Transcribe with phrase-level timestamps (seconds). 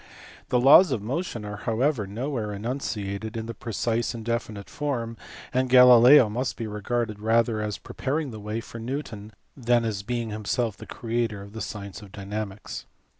[0.49, 5.15] The laws of motion are however nowhere enunciated in a precise and definite form,
[5.53, 10.31] and Galileo must be regarded rather as prepaiing the way for Newton than as being
[10.31, 12.87] himself the creator of the science of dynamics.